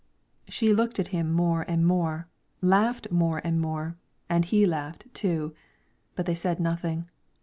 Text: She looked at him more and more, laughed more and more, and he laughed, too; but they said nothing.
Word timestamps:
She 0.47 0.73
looked 0.73 0.97
at 0.97 1.09
him 1.09 1.31
more 1.31 1.61
and 1.67 1.85
more, 1.85 2.27
laughed 2.59 3.11
more 3.11 3.39
and 3.43 3.61
more, 3.61 3.97
and 4.31 4.43
he 4.43 4.65
laughed, 4.65 5.05
too; 5.13 5.53
but 6.15 6.25
they 6.25 6.33
said 6.33 6.59
nothing. 6.59 7.07